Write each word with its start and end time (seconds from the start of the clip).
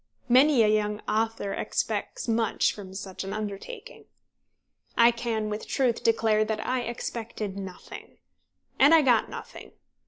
Many 0.27 0.63
a 0.63 0.67
young 0.67 0.99
author 1.07 1.53
expects 1.53 2.27
much 2.27 2.73
from 2.73 2.95
such 2.95 3.23
an 3.23 3.33
undertaking. 3.33 4.05
I 4.97 5.11
can 5.11 5.47
with 5.47 5.67
truth 5.67 6.03
declare 6.03 6.43
that 6.43 6.65
I 6.65 6.81
expected 6.81 7.55
nothing. 7.55 8.17
And 8.79 8.95
I 8.95 9.03
got 9.03 9.29
nothing. 9.29 9.73